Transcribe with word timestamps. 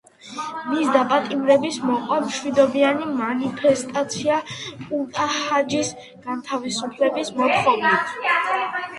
მის 0.67 0.87
დაპატიმრებას 0.93 1.75
მოყვა 1.89 2.15
მშვიდობიანი 2.21 3.09
მანიფესტაცია 3.19 4.37
კუნტა–ჰაჯის 4.85 5.91
განთავისუფლების 6.29 7.31
მოთხოვნით. 7.43 8.17